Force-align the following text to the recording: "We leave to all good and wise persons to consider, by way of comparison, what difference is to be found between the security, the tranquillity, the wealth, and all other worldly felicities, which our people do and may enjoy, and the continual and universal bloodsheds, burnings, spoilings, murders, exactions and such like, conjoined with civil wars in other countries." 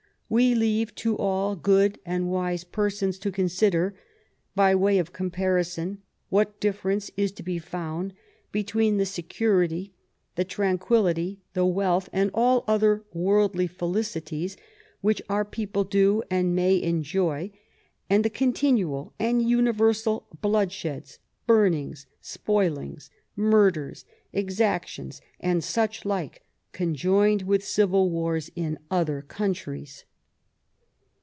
"We 0.41 0.55
leave 0.55 0.95
to 0.95 1.17
all 1.17 1.57
good 1.57 1.99
and 2.05 2.31
wise 2.31 2.63
persons 2.63 3.19
to 3.19 3.33
consider, 3.33 3.95
by 4.55 4.73
way 4.75 4.97
of 4.97 5.11
comparison, 5.11 6.01
what 6.29 6.57
difference 6.61 7.11
is 7.17 7.33
to 7.33 7.43
be 7.43 7.59
found 7.59 8.13
between 8.49 8.95
the 8.95 9.05
security, 9.05 9.91
the 10.35 10.45
tranquillity, 10.45 11.41
the 11.53 11.65
wealth, 11.65 12.07
and 12.13 12.31
all 12.33 12.63
other 12.65 13.03
worldly 13.11 13.67
felicities, 13.67 14.55
which 15.01 15.21
our 15.27 15.43
people 15.43 15.83
do 15.83 16.23
and 16.31 16.55
may 16.55 16.81
enjoy, 16.81 17.51
and 18.09 18.23
the 18.23 18.29
continual 18.29 19.11
and 19.19 19.41
universal 19.49 20.27
bloodsheds, 20.41 21.17
burnings, 21.45 22.05
spoilings, 22.21 23.09
murders, 23.35 24.05
exactions 24.31 25.19
and 25.41 25.61
such 25.61 26.05
like, 26.05 26.41
conjoined 26.71 27.41
with 27.41 27.65
civil 27.65 28.09
wars 28.09 28.49
in 28.55 28.79
other 28.89 29.21
countries." 29.23 30.05